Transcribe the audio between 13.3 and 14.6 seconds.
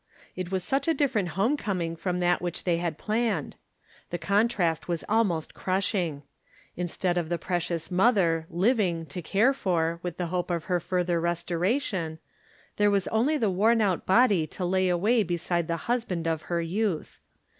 the worn out body